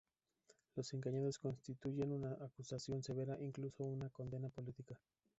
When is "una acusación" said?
2.11-3.03